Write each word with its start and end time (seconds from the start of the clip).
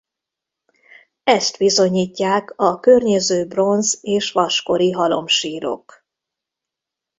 Ezt 1.23 1.57
bizonyítják 1.57 2.53
a 2.55 2.79
környező 2.79 3.47
bronz 3.47 3.97
és 4.01 4.31
vaskori 4.31 4.91
halomsírok. 4.91 6.05